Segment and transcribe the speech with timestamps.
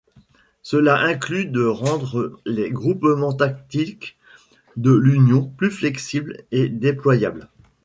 [0.63, 4.17] Cela inclut de rendre les groupements tactiques
[4.75, 7.49] de l'Union plus flexible et déployable.